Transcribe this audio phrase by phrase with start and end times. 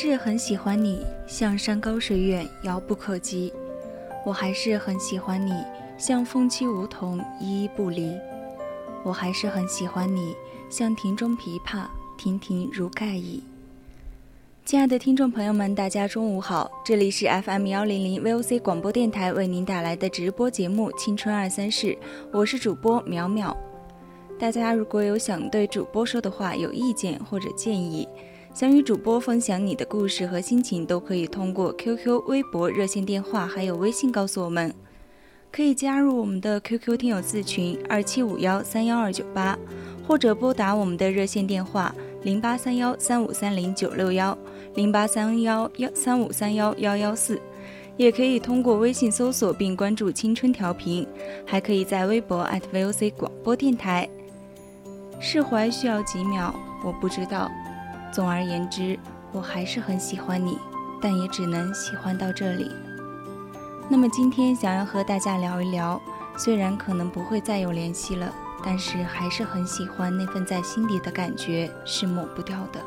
[0.00, 3.52] 是很喜欢你，像山高水远，遥不可及。
[4.24, 5.52] 我还是很喜欢你，
[5.98, 8.16] 像风起梧桐，依依不离。
[9.02, 10.36] 我还是很喜欢你，
[10.70, 13.42] 像庭中琵琶，亭亭如盖矣。
[14.64, 21.88] 亲爱的听众朋友们，大家中午好，这里是 FM 幺零零 VOC 广播电台为您带来的直播节目《青春二三事》，
[22.32, 23.52] 我是主播淼淼。
[24.38, 28.06] 大家如果有想对主播说的话、有意见或者建议，
[28.58, 34.74] 想与主播分享你的故事和心情，都可以通过 QQ、微博、热线电话还有微信告诉我们。
[35.52, 39.56] 可以加入我们的 QQ 听友自群二七五幺三幺二九八，
[40.04, 44.36] 或者拨打我们的热线电话零八三幺三五三零九六幺
[44.74, 47.40] 零八三幺幺三五三幺幺幺四。
[47.96, 51.06] 也可以通过微信搜索并关注“青春调频”，
[51.46, 54.08] 还可以在微博 @VOC 广播电台。
[55.20, 56.52] 释怀需要几秒，
[56.84, 57.48] 我不知道。
[58.12, 58.98] 总而言之，
[59.32, 60.58] 我还是很喜欢你，
[61.00, 62.70] 但也只能喜欢到这里。
[63.88, 66.00] 那么今天想要和大家聊一聊，
[66.36, 72.80] 虽然可能不会再有联系了，但是还是很喜欢那份在心底的感觉，是抹不掉的。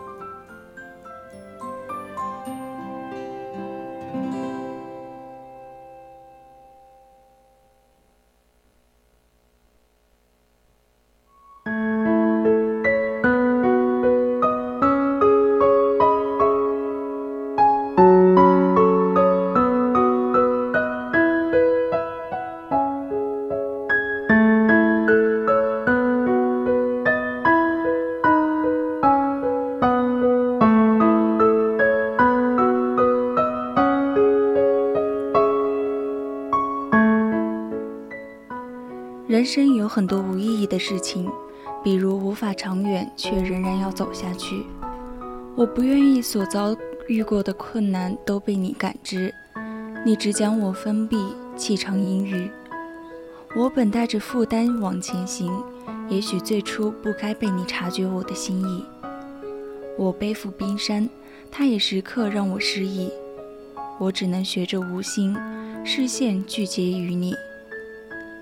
[39.31, 41.25] 人生有很多无意义的事情，
[41.81, 44.65] 比如无法长远却仍然要走下去。
[45.55, 46.75] 我不愿意所遭
[47.07, 49.33] 遇过的困难都被你感知，
[50.05, 51.15] 你只将我封闭，
[51.55, 52.51] 气场阴郁。
[53.55, 55.49] 我本带着负担往前行，
[56.09, 58.83] 也许最初不该被你察觉我的心意。
[59.97, 61.09] 我背负冰山，
[61.49, 63.09] 它也时刻让我失意。
[63.97, 65.33] 我只能学着无心，
[65.85, 67.33] 视线聚结于你。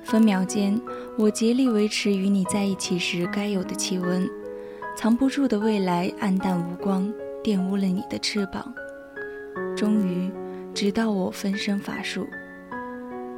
[0.10, 0.82] 分秒间，
[1.20, 4.28] 我竭力维持与你在一起时该有的气温。
[4.98, 8.74] 藏不住的未来暗淡无光，玷污了你的翅膀。
[9.78, 10.32] 终于，
[10.74, 12.28] 直到我分身乏术，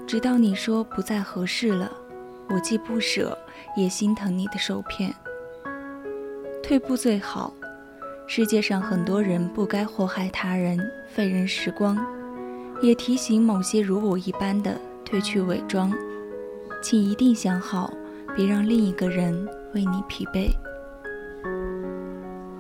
[0.07, 1.91] 直到你说不再合适了，
[2.49, 3.37] 我既不舍，
[3.75, 5.13] 也心疼你的受骗。
[6.63, 7.53] 退步最好。
[8.27, 10.79] 世界上很多人不该祸害他人，
[11.09, 11.97] 废人时光，
[12.81, 15.93] 也提醒某些如我一般的褪去伪装。
[16.81, 17.93] 请一定想好，
[18.35, 20.49] 别让另一个人为你疲惫。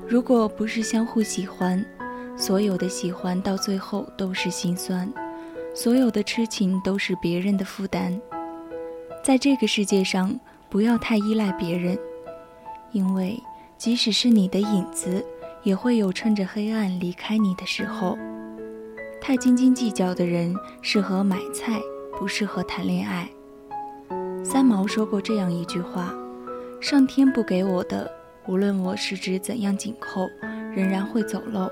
[0.07, 1.83] 如果不是相互喜欢，
[2.37, 5.11] 所有的喜欢到最后都是心酸，
[5.73, 8.19] 所有的痴情都是别人的负担。
[9.23, 10.37] 在这个世界上，
[10.69, 11.97] 不要太依赖别人，
[12.91, 13.41] 因为
[13.77, 15.25] 即使是你的影子，
[15.63, 18.17] 也会有趁着黑暗离开你的时候。
[19.19, 21.79] 太斤斤计较的人，适合买菜，
[22.19, 23.29] 不适合谈恋爱。
[24.43, 26.13] 三毛说过这样一句话
[26.81, 28.11] ：“上天不给我的，
[28.47, 30.27] 无论我十指怎样紧扣，
[30.75, 31.69] 仍然会走漏；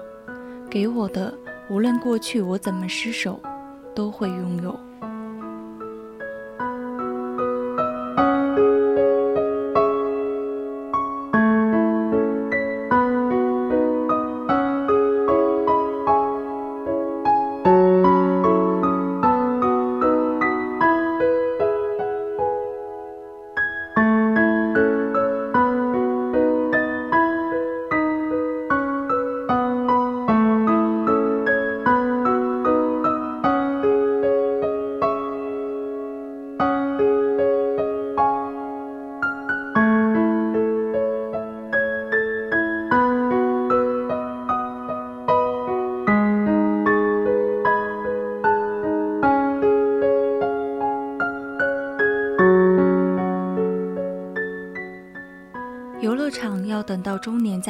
[0.69, 1.33] 给我的，
[1.69, 3.39] 无论过去我怎么失手，
[3.95, 4.79] 都会拥有。”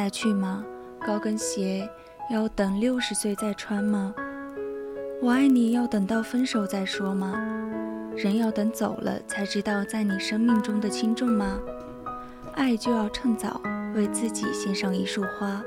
[0.00, 0.64] 再去吗？
[1.06, 1.86] 高跟鞋
[2.30, 4.14] 要等六十岁再穿吗？
[5.20, 7.38] 我爱你要等到分手再说吗？
[8.16, 11.60] 人要等走了才知道在你生命中的轻重吗？
[12.54, 13.60] 爱就要趁早，
[13.94, 15.62] 为自己献上一束花，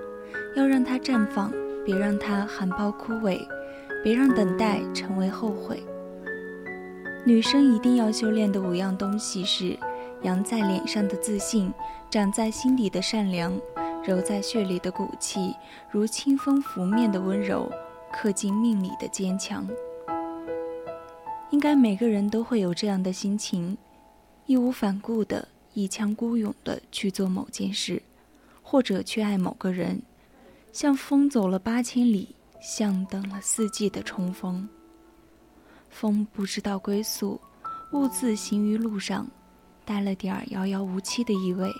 [0.55, 1.53] 要让它绽放，
[1.85, 3.39] 别让它含苞枯萎，
[4.03, 5.83] 别让等待成为后悔。
[7.23, 9.77] 女生一定要修炼的五样东西是：
[10.23, 11.71] 扬在脸上的自信，
[12.09, 13.53] 长在心底的善良，
[14.05, 15.55] 揉在血里的骨气，
[15.89, 17.71] 如清风拂面的温柔，
[18.11, 19.65] 刻进命里的坚强。
[21.51, 23.77] 应该每个人都会有这样的心情，
[24.45, 28.01] 义无反顾的、一腔孤勇的去做某件事，
[28.61, 30.01] 或者去爱某个人，
[30.73, 34.67] 像风走了八千里，像等了四季的重逢。
[35.89, 37.39] 风不知道归宿，
[37.91, 39.27] 兀自行于路上，
[39.85, 41.71] 带了点儿遥遥无期的意味，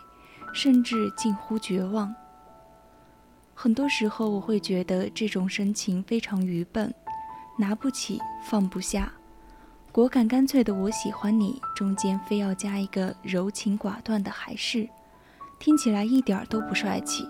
[0.54, 2.14] 甚至近乎绝望。
[3.56, 6.94] 很多时候，我会觉得这种深情非常愚笨，
[7.58, 9.12] 拿不起，放不下。
[9.92, 14.88] 果敢干脆的“我喜欢你”中间非要加一个柔情寡断的“还是”，
[15.60, 17.28] 听起来一点儿都不帅气。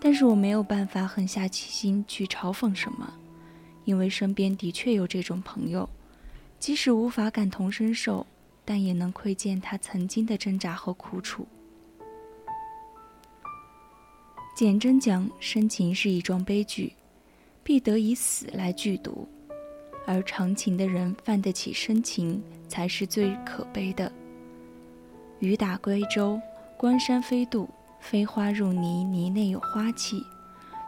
[0.00, 3.12] 但是我没有办法狠下心去嘲讽什么。
[3.84, 5.88] 因为身边的确有这种朋友，
[6.58, 8.26] 即使无法感同身受，
[8.64, 11.46] 但也能窥见他曾经的挣扎和苦楚。
[14.56, 16.90] 简真讲，深情是一桩悲剧，
[17.62, 19.28] 必得以死来剧毒；
[20.06, 24.10] 而长情的人犯得起深情，才是最可悲的。
[25.40, 26.40] 雨打归舟，
[26.78, 27.68] 关山飞渡，
[28.00, 30.24] 飞花入泥，泥内有花气。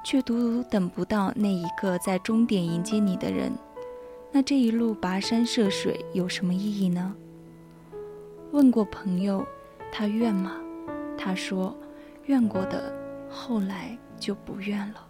[0.03, 3.53] 却独独等不到那一个在终点迎接你的人，
[4.33, 7.15] 那这一路跋山涉水有什么意义呢？
[8.53, 9.47] 问过朋友，
[9.93, 10.57] 他愿吗？
[11.19, 11.77] 他说，
[12.25, 12.95] 愿过的，
[13.31, 15.08] 后来就不愿了。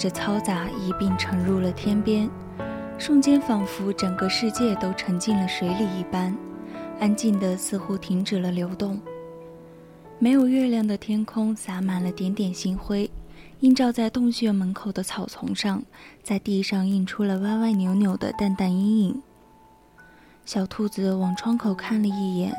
[0.00, 2.26] 着嘈杂一并沉入了天边，
[2.96, 6.34] 瞬间仿佛整个世界都沉进了水里一般，
[6.98, 8.98] 安静的似乎停止了流动。
[10.18, 13.10] 没有月亮的天空洒满了点点星辉，
[13.60, 15.82] 映照在洞穴门口的草丛上，
[16.22, 19.22] 在地上映出了歪歪扭扭的淡淡阴影。
[20.46, 22.56] 小兔子往窗口看了一眼，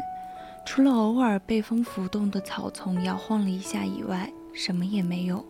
[0.63, 5.43] 除了偶尔被风拂动的草丛摇晃了一下以外，什么也没有。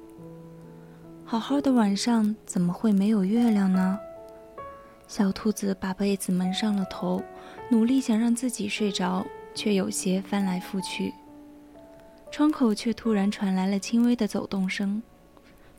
[1.32, 3.98] 好好的晚上怎么会没有月亮呢？
[5.08, 7.24] 小兔子把被子蒙上了头，
[7.70, 11.14] 努力想让自己睡着，却有些翻来覆去。
[12.34, 15.02] 窗口却突然传来了轻微的走动声。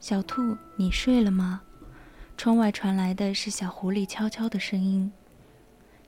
[0.01, 1.61] 小兔，你睡了吗？
[2.39, 5.13] 窗外传来的是小狐狸悄悄的声音。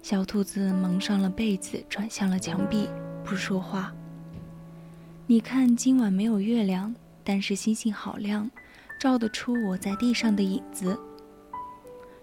[0.01, 2.89] 小兔子蒙上了被子，转向了墙壁，
[3.23, 3.93] 不说话。
[5.27, 8.51] 你看，今晚没有月亮，但是星星好亮。
[8.99, 10.99] 照得出我在地上的影子。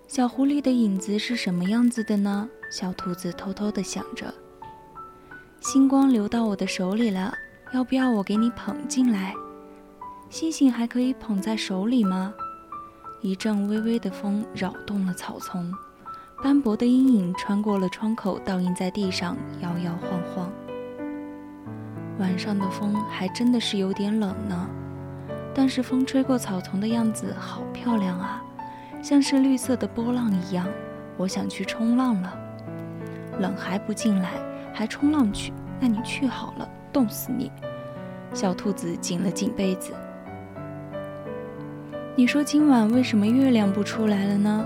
[0.08, 2.50] 小狐狸的影子是什么样子的呢？
[2.70, 4.34] 小兔子偷偷地想着。
[5.60, 7.34] 星光流到我的手里了，
[7.72, 9.34] 要不要我给你捧进来？
[10.30, 12.34] 星星还可以捧在手里吗？
[13.22, 15.72] 一阵微微的风扰动了草丛，
[16.42, 20.52] 斑驳的阴影穿过了窗口，倒映在地上，摇摇晃晃。
[22.20, 24.70] 晚上的风还真的是有点冷呢。
[25.54, 28.42] 但是风吹过草丛的样子好漂亮啊，
[29.02, 30.66] 像是绿色的波浪一样。
[31.18, 32.34] 我想去冲浪了，
[33.40, 34.32] 冷还不进来，
[34.74, 35.54] 还冲浪去？
[35.80, 37.52] 那你去好了，冻死你！
[38.34, 39.94] 小兔子紧了紧被子。
[42.16, 44.66] 你说今晚为什么月亮不出来了呢？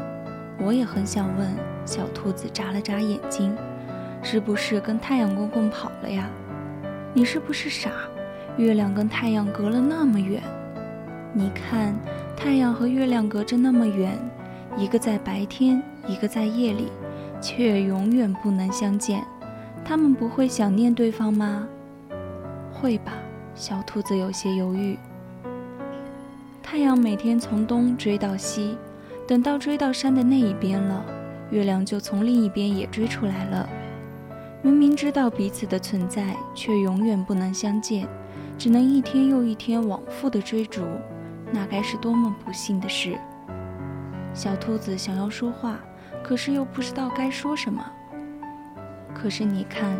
[0.60, 1.52] 我也很想问。
[1.86, 3.56] 小兔子眨了眨眼睛，
[4.24, 6.30] 是不是跟太阳公公跑了呀？
[7.14, 7.92] 你是不是傻？
[8.58, 10.42] 月亮跟太阳隔了那么远，
[11.38, 11.94] 你看，
[12.38, 14.18] 太阳和月亮隔着那么远，
[14.78, 16.88] 一个在白天，一个在夜里，
[17.42, 19.22] 却永远不能相见。
[19.84, 21.68] 他们不会想念对方吗？
[22.72, 23.12] 会吧。
[23.54, 24.98] 小兔子有些犹豫。
[26.64, 28.78] 太阳每天从东追到西，
[29.28, 31.04] 等到追到山的那一边了，
[31.52, 33.68] 月亮就从另一边也追出来了。
[34.62, 38.08] 明明知道彼此的存在，却永远不能相见。
[38.58, 40.82] 只能一天又一天往复的追逐，
[41.56, 43.18] 那该是多么不幸的事！
[44.34, 45.80] 小兔子想要说话，
[46.22, 47.90] 可是又不知道该说什么。
[49.14, 49.98] 可是你看，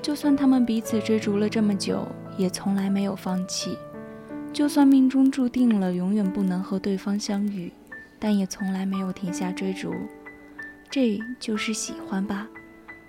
[0.00, 2.06] 就算他们彼此追逐了这么久，
[2.36, 3.76] 也从来没有放弃；
[4.52, 7.72] 就算命中注定了永远不能和对方相遇，
[8.20, 9.92] 但也从来没有停下追逐。
[10.88, 12.46] 这就是喜欢吧？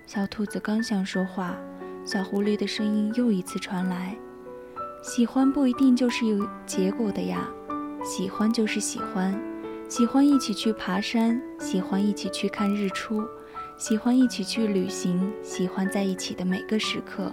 [0.04, 1.54] 小兔子刚想说话，
[2.04, 4.16] 小狐狸的声音又一次传来。
[5.00, 7.46] 喜欢不一定就是有结果的呀，
[8.04, 9.34] 喜欢就是喜欢，
[9.88, 13.24] 喜欢一起去爬山，喜欢一起去看日出，
[13.78, 17.32] 喜欢一起去旅行，喜欢在一起的每个时刻。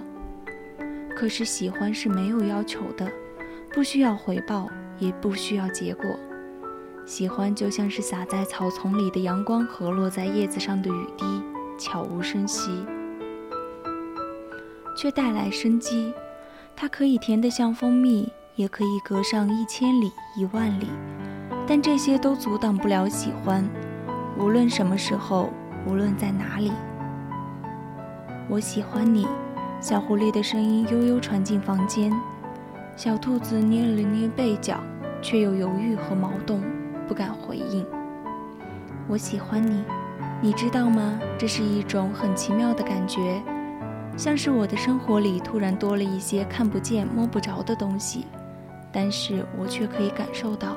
[1.13, 3.05] 可是喜欢是没有要求的，
[3.73, 6.05] 不需要回报，也不需要结果。
[7.05, 11.25] 喜欢就像是洒在草丛里的阳光和落在叶子上的雨滴，
[11.77, 12.71] 悄无声息，
[14.95, 16.13] 却带来生机。
[16.77, 20.87] 它可以甜得像蜂蜜，也可以隔上一千里、一万里，
[21.67, 23.67] 但这些都阻挡不了喜欢。
[24.37, 25.49] 无论什么时候，
[25.85, 26.71] 无论在哪里，
[28.49, 29.27] 我喜欢你。
[29.79, 32.11] 小狐狸的声音悠悠传进房间。
[32.95, 34.79] 小兔子捏了捏背角，
[35.21, 36.61] 却又犹豫和矛盾，
[37.07, 37.85] 不敢回应。
[39.07, 39.83] 我喜欢你，
[40.39, 41.19] 你知道吗？
[41.37, 43.41] 这是一种很奇妙的感觉。
[44.17, 48.27] 像是我的生活里突然多了一些看不见摸不着的东西，
[48.91, 50.75] 但是我却可以感受到。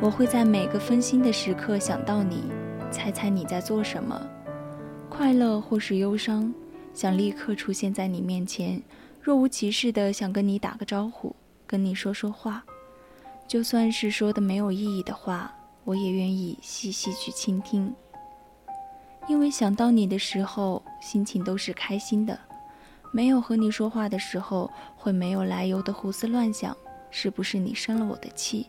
[0.00, 2.44] 我会在每个分心的时刻想到你，
[2.90, 4.20] 猜猜你在做什么，
[5.08, 6.52] 快乐或是忧伤，
[6.92, 8.82] 想立刻出现在你面前，
[9.20, 11.34] 若无其事的想跟你打个招呼，
[11.66, 12.64] 跟你说说话，
[13.46, 15.54] 就算是说的没有意义的话，
[15.84, 17.94] 我也愿意细细去倾听。
[19.28, 22.36] 因为想到你的时候，心情都是开心的；
[23.12, 26.76] 没有和你说话的时候，会没有来由的胡思乱想，
[27.10, 28.66] 是不是你生了我的气？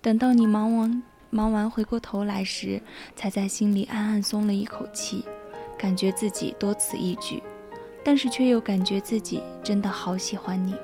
[0.00, 2.80] 等到你忙完忙完回过头来时，
[3.16, 5.24] 才在心里暗暗松了一口气，
[5.76, 7.42] 感觉自己多此一举，
[8.04, 10.74] 但是却又感觉自己真的好喜欢你。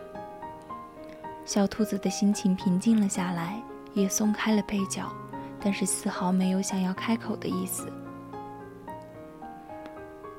[1.46, 3.62] 小兔子的心情平静了下来，
[3.94, 5.12] 也松开了被角，
[5.60, 7.86] 但是丝毫没有想要开口的意思。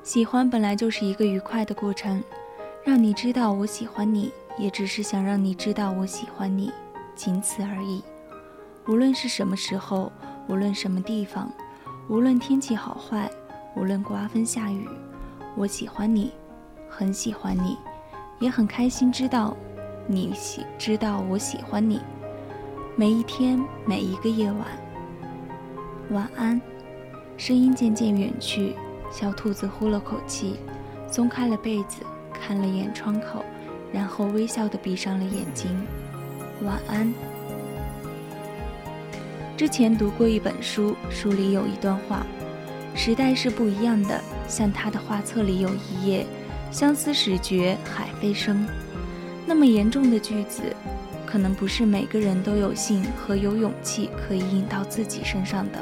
[0.02, 2.20] 喜欢本来就是一个愉快的过程，
[2.82, 6.72] 让你知道我喜欢你，也只是想让你知道我喜欢你，
[7.14, 8.02] 仅此而已。
[8.88, 10.10] 无论是什么时候，
[10.48, 11.48] 无论什么地方，
[12.08, 13.30] 无论天气好坏，
[13.76, 14.88] 无论刮风下雨，
[15.56, 16.32] 我喜欢你，
[16.88, 17.78] 很喜欢你，
[18.40, 19.56] 也很开心知道
[20.08, 22.00] 你喜知道我喜欢你。
[22.96, 24.66] 每一天，每一个夜晚，
[26.10, 26.60] 晚安。
[27.36, 28.74] 声音渐渐远去。
[29.12, 30.56] 小兔子呼了口气，
[31.10, 31.98] 松开了被子，
[32.32, 33.44] 看了眼窗口，
[33.92, 35.70] 然后微笑的闭上了眼睛。
[36.62, 37.12] 晚安。
[39.54, 42.26] 之前读过一本书，书里有一段话：
[42.96, 46.26] 时代是不一样的，像他的画册里有一页
[46.72, 48.66] “相思始觉海飞声”。
[49.46, 50.62] 那么严重的句子，
[51.26, 55.78] 可能不是每个人都有幸和有勇气可以印到自己身上的。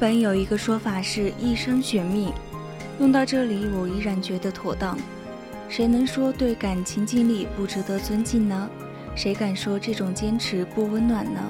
[0.00, 2.32] 本有一个说法是一生悬命，
[3.00, 4.96] 用到这里我依然觉得妥当。
[5.68, 8.70] 谁能说对感情经历不值得尊敬呢？
[9.16, 11.40] 谁敢说这种坚持不温暖呢？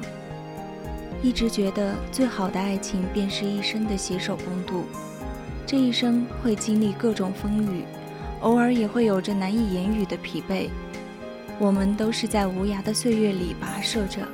[1.23, 4.85] 一直觉得最好的爱情便是一生的携手共度。
[5.67, 7.85] 这一生会经历各种风雨，
[8.41, 10.71] 偶尔也会有着难以言语的疲惫。
[11.59, 14.27] 我们都是在无涯的岁月里跋涉着。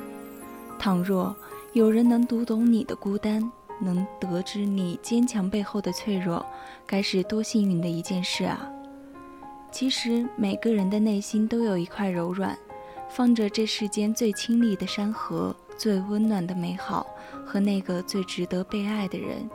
[0.78, 1.35] 倘若
[1.73, 3.50] 有人能读懂你的孤单，
[3.81, 6.44] 能得知你坚强背后的脆弱，
[6.87, 8.70] 该是多幸运的一件事啊！
[9.72, 12.57] 其实每个人的内心都有一块柔软，
[13.09, 17.07] 放着这世间最清丽的山河、最温暖的美好
[17.44, 19.51] 和那个最值得被爱的人。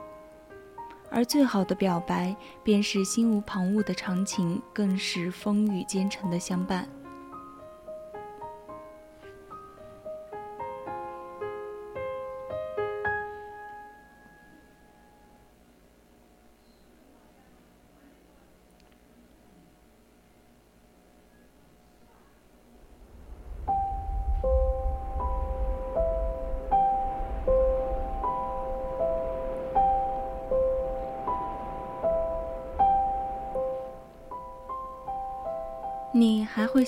[1.10, 6.88] 而最好的表白，便是心无旁骛的长情，更是风雨兼程的相伴。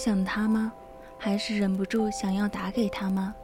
[0.04, 0.74] 想他吗？
[1.20, 3.36] 还是忍不住想要打给他吗？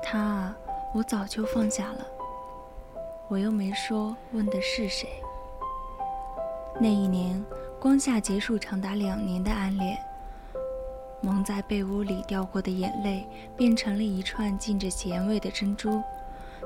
[0.00, 0.56] 他啊，
[0.94, 2.06] 我早就放下了。
[3.26, 5.08] 我又没说问的是谁。
[6.80, 7.44] 那一年，
[7.80, 9.98] 光夏结束长达两年的暗恋，
[11.20, 13.26] 蒙在被窝里掉过的眼泪，
[13.56, 16.00] 变成了一串浸着咸味的珍珠。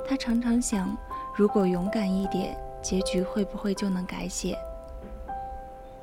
[0.06, 0.94] 他常常想，
[1.34, 4.58] 如果勇敢一点，结局会不会就能改写？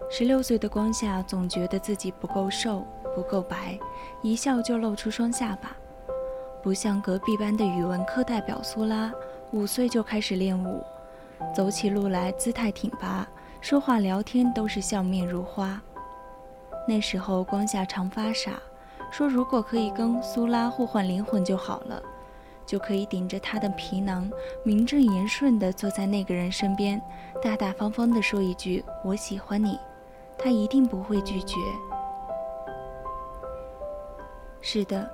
[0.09, 3.77] 十六岁的光夏总觉得自己不够瘦，不够白，
[4.21, 5.75] 一笑就露出双下巴，
[6.63, 9.11] 不像隔壁班的语文课代表苏拉，
[9.51, 10.81] 五岁就开始练舞，
[11.53, 13.27] 走起路来姿态挺拔，
[13.59, 15.79] 说话聊天都是笑面如花。
[16.87, 18.53] 那时候光夏常发傻，
[19.11, 22.01] 说如果可以跟苏拉互换灵魂就好了，
[22.65, 24.31] 就可以顶着他的皮囊，
[24.63, 27.01] 名正言顺地坐在那个人身边，
[27.43, 29.77] 大大方方地说一句“我喜欢你”。
[30.37, 31.55] 他一定不会拒绝。
[34.61, 35.09] 是的，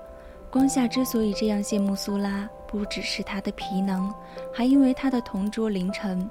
[0.49, 4.13] 光夏之所以这样羡慕苏拉，不只是他的皮囊，
[4.51, 6.29] 还因为他的同桌凌晨。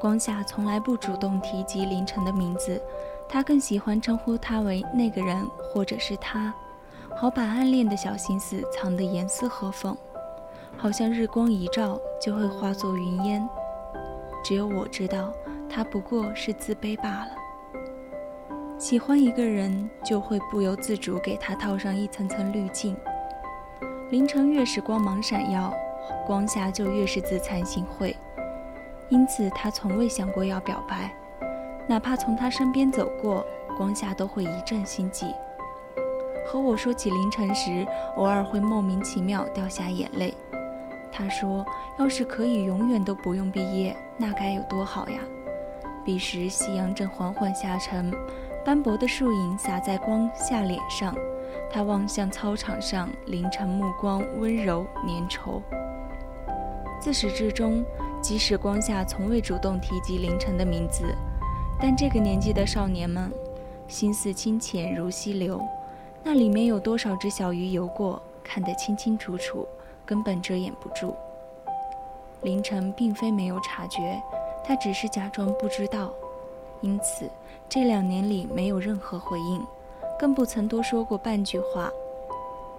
[0.00, 2.80] 光夏从来不主动提及凌晨的名字，
[3.28, 6.52] 他更喜欢称呼他为那个人或者是他，
[7.16, 9.96] 好把暗恋的小心思藏得严丝合缝，
[10.76, 13.48] 好像日光一照就会化作云烟。
[14.44, 15.32] 只有我知道。
[15.74, 17.30] 他不过是自卑罢了。
[18.78, 22.96] 喜欢一个人，就会不由自主给他套上一层层滤镜。
[24.08, 25.74] 凌晨越是光芒闪耀，
[26.24, 28.14] 光夏就越是自惭形秽。
[29.08, 31.12] 因此，他从未想过要表白，
[31.88, 33.44] 哪怕从他身边走过，
[33.76, 35.26] 光夏都会一阵心悸。
[36.46, 37.84] 和我说起凌晨时，
[38.14, 40.32] 偶尔会莫名其妙掉下眼泪。
[41.10, 41.66] 他说
[41.98, 45.18] ：“要是可以永远都不用毕业，那该有多好呀！”
[46.04, 48.12] 彼时，夕阳正缓缓下沉，
[48.64, 51.14] 斑驳的树影洒在光夏脸上。
[51.72, 55.62] 他望向操场上，凌晨目光温柔粘稠。
[57.00, 57.84] 自始至终，
[58.20, 61.04] 即使光夏从未主动提及凌晨的名字，
[61.80, 63.32] 但这个年纪的少年们，
[63.88, 65.60] 心思清浅如溪流。
[66.22, 69.66] 那里面有多少只小鱼游过，看得清清楚楚，
[70.06, 71.14] 根本遮掩不住。
[72.42, 74.22] 凌晨并非没有察觉。
[74.66, 76.12] 他只是假装不知道，
[76.80, 77.30] 因此
[77.68, 79.62] 这两年里没有任何回应，
[80.18, 81.90] 更不曾多说过半句话。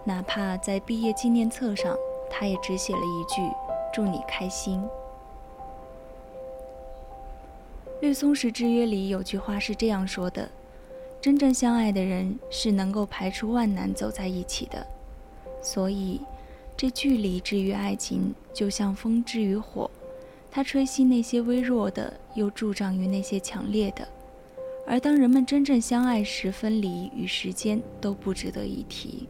[0.04, 1.96] 哪怕在毕业纪念册上，
[2.30, 3.42] 他也只写了一句
[3.94, 4.82] “祝你开心”。
[8.02, 10.50] 《绿松石之约》里有句话是这样说的
[11.22, 14.86] ：“真正相爱的人是能够排除万难走在一起的。”
[15.62, 16.22] 所以，
[16.78, 19.90] 这距离之于爱情，就像风之于火。
[20.56, 24.08] 他吹熄那些微弱的，又助长于那些强烈的。
[24.88, 29.28] 而当人们真正相爱时，分离与时间都不值得一提。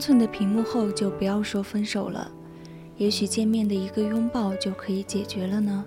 [0.00, 2.30] 寸的屏幕后就不要说分手了，
[2.96, 5.84] 也许见面的一个拥抱就可以解决了呢。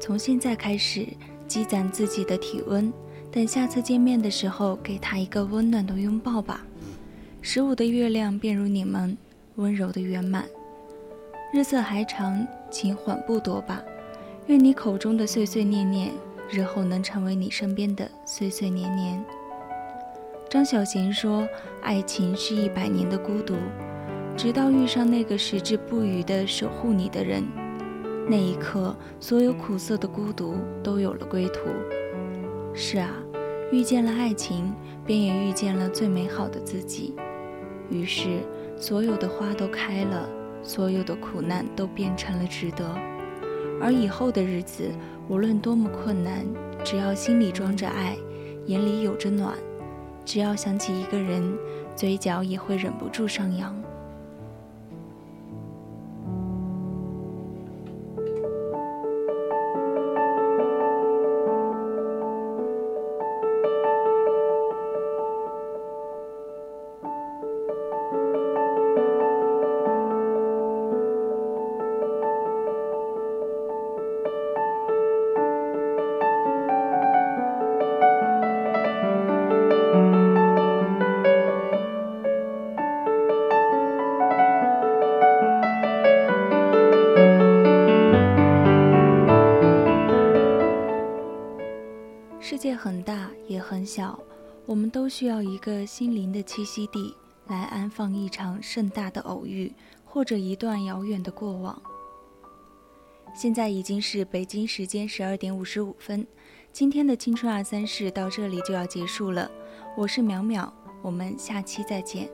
[0.00, 1.06] 从现在开始
[1.46, 2.92] 积攒自己的体温，
[3.30, 6.64] 等下次见面的时候给他一个温暖的拥抱吧。
[7.42, 9.16] 十五的月亮便如你们
[9.54, 10.44] 温柔的圆满，
[11.52, 13.82] 日色还长，请缓步多吧。
[14.46, 16.12] 愿你口中的碎碎念念，
[16.50, 19.24] 日后能成为你身边的岁岁年年。
[20.56, 21.46] 张小娴说
[21.84, 23.56] ：“爱情是一百年的孤独，
[24.38, 27.44] 直到遇上那个矢志不渝的守护你的人，
[28.26, 31.68] 那一刻，所有苦涩的孤独都有了归途。”
[32.72, 33.10] 是啊，
[33.70, 34.72] 遇见了爱情，
[35.04, 37.14] 便也遇见了最美好的自己。
[37.90, 38.40] 于是，
[38.78, 40.26] 所有的花都开了，
[40.62, 42.96] 所有的苦难都变成了值得。
[43.78, 44.88] 而以后的日子，
[45.28, 46.46] 无论多么困难，
[46.82, 48.16] 只要心里装着爱，
[48.64, 49.52] 眼里有着暖。
[50.26, 51.56] 只要想起一个人，
[51.94, 53.80] 嘴角也会忍不住上扬。
[93.86, 94.18] 小，
[94.66, 97.14] 我们都需要一个心灵的栖息地，
[97.46, 99.72] 来安放一场盛大的偶遇，
[100.04, 101.80] 或者一段遥远的过往。
[103.34, 106.26] 现在已经是北京时间十二点五十五分，
[106.72, 109.50] 今天的青春二三事到这里就要结束了。
[109.96, 110.68] 我是淼淼，
[111.02, 112.28] 我们下期再见。